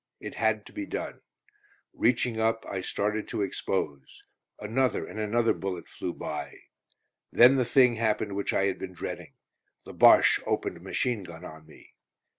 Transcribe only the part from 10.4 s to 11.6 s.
opened a machine gun